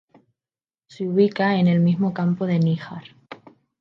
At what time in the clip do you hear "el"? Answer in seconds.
1.67-1.79